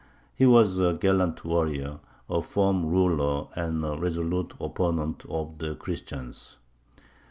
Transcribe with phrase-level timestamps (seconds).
[0.33, 6.57] He was a gallant warrior, a firm ruler, and a resolute opponent of the Christians.